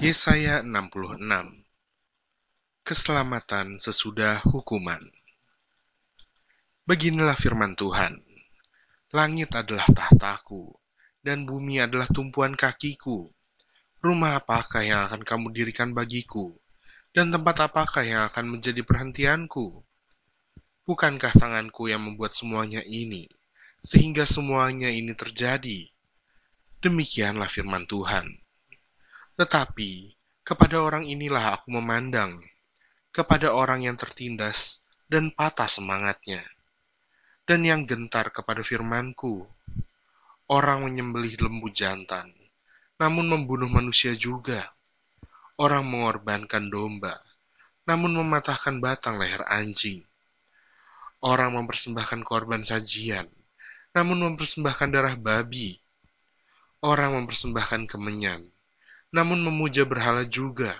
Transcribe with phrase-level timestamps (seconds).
[0.00, 1.20] Yesaya 66
[2.80, 4.96] Keselamatan sesudah hukuman.
[6.88, 8.16] Beginilah firman Tuhan.
[9.12, 10.72] Langit adalah tahtaku
[11.20, 13.28] dan bumi adalah tumpuan kakiku.
[14.00, 16.56] Rumah apakah yang akan kamu dirikan bagiku?
[17.12, 19.84] Dan tempat apakah yang akan menjadi perhentianku?
[20.88, 23.28] Bukankah tanganku yang membuat semuanya ini
[23.76, 25.92] sehingga semuanya ini terjadi?
[26.80, 28.39] Demikianlah firman Tuhan
[29.40, 30.12] tetapi
[30.44, 32.44] kepada orang inilah aku memandang,
[33.08, 36.44] kepada orang yang tertindas dan patah semangatnya,
[37.48, 39.48] dan yang gentar kepada firmanku.
[40.44, 42.36] Orang menyembelih lembu jantan,
[43.00, 44.60] namun membunuh manusia juga.
[45.56, 47.16] Orang mengorbankan domba,
[47.88, 50.04] namun mematahkan batang leher anjing.
[51.24, 53.24] Orang mempersembahkan korban sajian,
[53.96, 55.80] namun mempersembahkan darah babi.
[56.84, 58.44] Orang mempersembahkan kemenyan,
[59.10, 60.74] namun memuja berhala juga.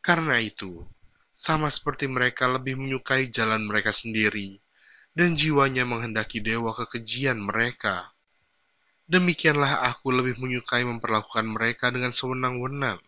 [0.00, 0.84] Karena itu,
[1.32, 4.60] sama seperti mereka lebih menyukai jalan mereka sendiri,
[5.12, 8.12] dan jiwanya menghendaki dewa kekejian mereka.
[9.04, 13.00] Demikianlah aku lebih menyukai memperlakukan mereka dengan sewenang-wenang,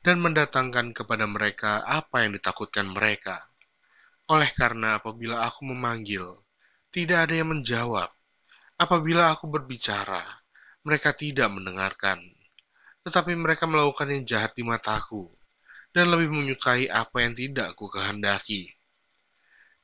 [0.00, 3.44] dan mendatangkan kepada mereka apa yang ditakutkan mereka.
[4.32, 6.24] Oleh karena apabila aku memanggil,
[6.88, 8.08] tidak ada yang menjawab.
[8.80, 10.24] Apabila aku berbicara,
[10.80, 12.39] mereka tidak mendengarkan
[13.00, 15.30] tetapi mereka melakukan yang jahat di mataku,
[15.90, 18.70] dan lebih menyukai apa yang tidak ku kehendaki.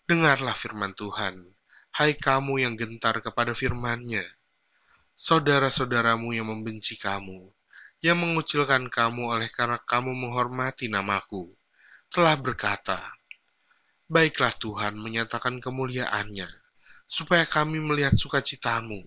[0.07, 1.43] Dengarlah firman Tuhan,
[1.97, 4.23] hai kamu yang gentar kepada firman-Nya,
[5.17, 7.51] saudara-saudaramu yang membenci kamu,
[8.05, 11.51] yang mengucilkan kamu oleh karena kamu menghormati namaku,
[12.13, 13.01] telah berkata,
[14.07, 16.47] Baiklah Tuhan menyatakan kemuliaannya,
[17.03, 19.03] supaya kami melihat sukacitamu,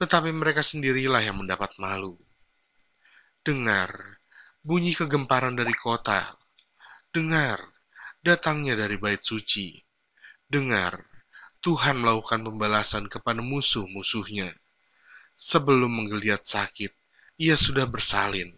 [0.00, 2.16] tetapi mereka sendirilah yang mendapat malu.
[3.46, 4.18] Dengar,
[4.58, 6.34] bunyi kegemparan dari kota.
[7.14, 7.62] Dengar,
[8.18, 9.78] datangnya dari bait suci.
[10.50, 10.98] Dengar,
[11.62, 14.50] Tuhan melakukan pembalasan kepada musuh-musuhnya.
[15.30, 16.90] Sebelum menggeliat sakit,
[17.38, 18.50] ia sudah bersalin.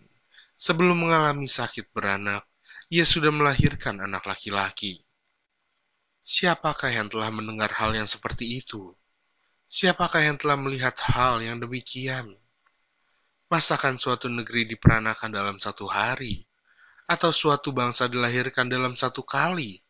[0.57, 2.49] Sebelum mengalami sakit beranak,
[2.89, 5.05] ia sudah melahirkan anak laki-laki.
[6.25, 8.97] Siapakah yang telah mendengar hal yang seperti itu?
[9.69, 12.41] Siapakah yang telah melihat hal yang demikian?
[13.49, 16.45] Masakan suatu negeri diperanakan dalam satu hari,
[17.09, 19.81] atau suatu bangsa dilahirkan dalam satu kali?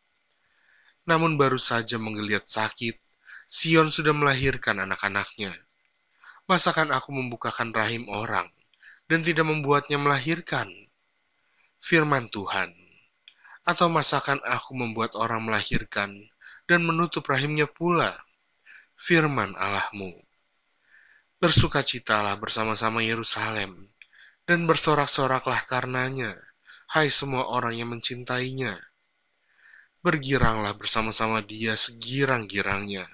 [1.03, 2.95] Namun baru saja menggeliat sakit,
[3.43, 5.51] Sion sudah melahirkan anak-anaknya.
[6.47, 8.47] Masakan aku membukakan rahim orang,
[9.11, 10.71] dan tidak membuatnya melahirkan?
[11.83, 12.71] Firman Tuhan.
[13.67, 16.15] Atau masakan aku membuat orang melahirkan,
[16.63, 18.15] dan menutup rahimnya pula?
[18.95, 20.28] Firman Allahmu.
[21.39, 23.87] Bersukacitalah bersama-sama Yerusalem,
[24.43, 26.35] dan bersorak-soraklah karenanya,
[26.91, 28.75] hai semua orang yang mencintainya.
[30.03, 33.07] Bergiranglah bersama-sama dia segirang-girangnya,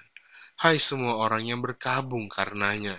[0.58, 2.98] hai semua orang yang berkabung karenanya.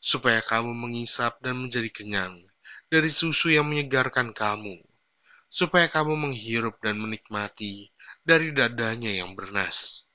[0.00, 2.48] Supaya kamu mengisap dan menjadi kenyang
[2.88, 4.80] dari susu yang menyegarkan kamu,
[5.52, 7.92] supaya kamu menghirup dan menikmati
[8.24, 10.08] dari dadanya yang bernas.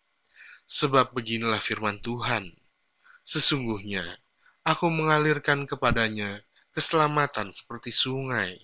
[0.66, 2.58] Sebab beginilah firman Tuhan,
[3.30, 4.02] Sesungguhnya,
[4.66, 6.42] aku mengalirkan kepadanya
[6.74, 8.58] keselamatan seperti sungai,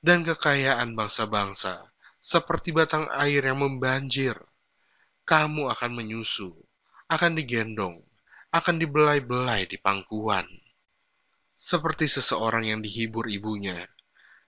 [0.00, 4.32] dan kekayaan bangsa-bangsa seperti batang air yang membanjir.
[5.28, 6.56] Kamu akan menyusu,
[7.12, 8.00] akan digendong,
[8.48, 10.48] akan dibelai-belai di pangkuan.
[11.52, 13.76] Seperti seseorang yang dihibur ibunya,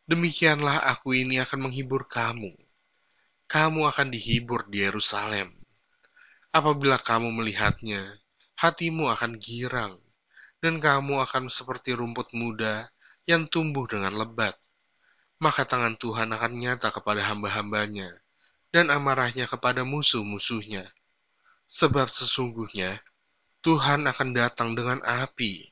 [0.08, 2.56] demikianlah aku ini akan menghibur kamu.
[3.44, 5.52] Kamu akan dihibur di Yerusalem.
[6.48, 8.22] Apabila kamu melihatnya,
[8.62, 9.98] hatimu akan girang,
[10.62, 12.86] dan kamu akan seperti rumput muda
[13.26, 14.54] yang tumbuh dengan lebat.
[15.42, 18.06] Maka tangan Tuhan akan nyata kepada hamba-hambanya,
[18.70, 20.86] dan amarahnya kepada musuh-musuhnya.
[21.66, 23.02] Sebab sesungguhnya
[23.66, 25.66] Tuhan akan datang dengan api,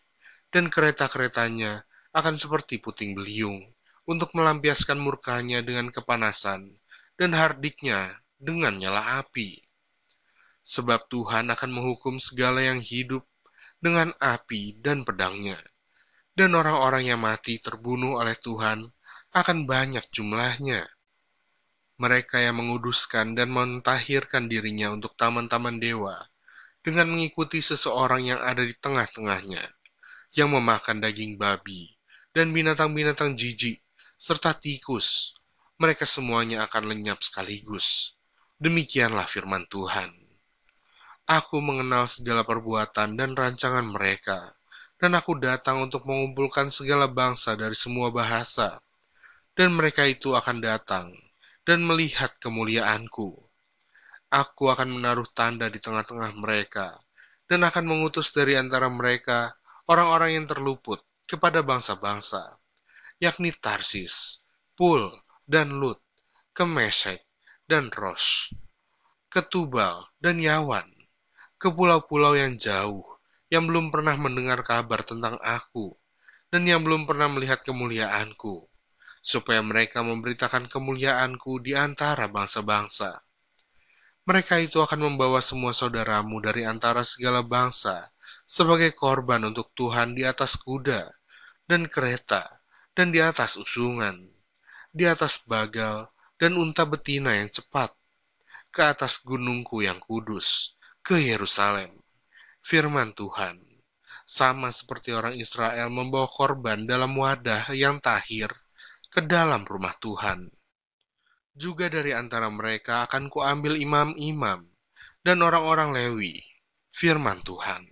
[0.50, 3.70] dan kereta-keretanya akan seperti puting beliung,
[4.02, 6.74] untuk melampiaskan murkanya dengan kepanasan,
[7.14, 9.69] dan hardiknya dengan nyala api
[10.60, 13.24] sebab Tuhan akan menghukum segala yang hidup
[13.80, 15.56] dengan api dan pedangnya.
[16.36, 18.88] Dan orang-orang yang mati terbunuh oleh Tuhan
[19.34, 20.84] akan banyak jumlahnya.
[22.00, 26.16] Mereka yang menguduskan dan mentahirkan dirinya untuk taman-taman dewa,
[26.80, 29.60] dengan mengikuti seseorang yang ada di tengah-tengahnya,
[30.32, 31.92] yang memakan daging babi,
[32.32, 33.84] dan binatang-binatang jijik,
[34.16, 35.36] serta tikus,
[35.80, 38.16] mereka semuanya akan lenyap sekaligus.
[38.60, 40.12] Demikianlah firman Tuhan.
[41.30, 44.50] Aku mengenal segala perbuatan dan rancangan mereka,
[44.98, 48.82] dan aku datang untuk mengumpulkan segala bangsa dari semua bahasa,
[49.54, 51.14] dan mereka itu akan datang
[51.62, 53.38] dan melihat kemuliaanku.
[54.26, 56.98] Aku akan menaruh tanda di tengah-tengah mereka,
[57.46, 59.54] dan akan mengutus dari antara mereka
[59.86, 60.98] orang-orang yang terluput
[61.30, 62.58] kepada bangsa-bangsa,
[63.22, 65.06] yakni Tarsis, Pul,
[65.46, 66.02] dan Lut,
[66.50, 67.22] ke Mesek
[67.70, 68.50] dan Ros,
[69.30, 70.99] ke Tubal dan Yawan,
[71.60, 73.04] ke pulau-pulau yang jauh,
[73.52, 75.92] yang belum pernah mendengar kabar tentang aku,
[76.48, 78.64] dan yang belum pernah melihat kemuliaanku,
[79.20, 83.20] supaya mereka memberitakan kemuliaanku di antara bangsa-bangsa.
[84.24, 88.08] Mereka itu akan membawa semua saudaramu dari antara segala bangsa
[88.48, 91.12] sebagai korban untuk Tuhan di atas kuda
[91.68, 92.48] dan kereta
[92.96, 94.16] dan di atas usungan,
[94.96, 96.08] di atas bagal
[96.40, 97.92] dan unta betina yang cepat,
[98.72, 102.00] ke atas gunungku yang kudus, ke Yerusalem
[102.60, 103.56] firman Tuhan.
[104.30, 108.52] Sama seperti orang Israel membawa korban dalam wadah yang tahir
[109.10, 110.46] ke dalam rumah Tuhan.
[111.50, 114.62] Juga dari antara mereka akan kuambil imam-imam
[115.26, 116.38] dan orang-orang Lewi,
[116.94, 117.90] firman Tuhan.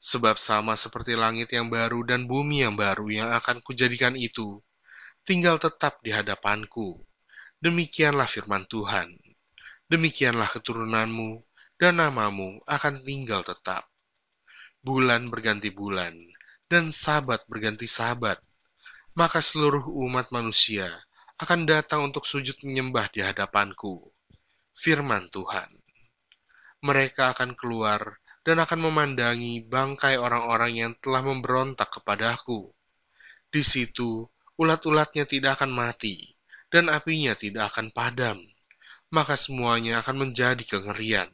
[0.00, 4.64] Sebab sama seperti langit yang baru dan bumi yang baru yang akan kujadikan itu,
[5.28, 7.04] tinggal tetap di hadapanku.
[7.60, 9.12] Demikianlah firman Tuhan.
[9.92, 13.90] Demikianlah keturunanmu dan namamu akan tinggal tetap.
[14.84, 16.14] Bulan berganti bulan,
[16.70, 18.38] dan sabat berganti sabat,
[19.18, 20.86] maka seluruh umat manusia
[21.40, 24.06] akan datang untuk sujud menyembah di hadapanku.
[24.74, 25.70] Firman Tuhan.
[26.84, 32.70] Mereka akan keluar dan akan memandangi bangkai orang-orang yang telah memberontak kepadaku.
[33.48, 34.28] Di situ,
[34.60, 36.36] ulat-ulatnya tidak akan mati,
[36.68, 38.38] dan apinya tidak akan padam,
[39.14, 41.30] maka semuanya akan menjadi kengerian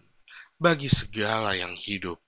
[0.61, 2.21] bagi segala yang hidup.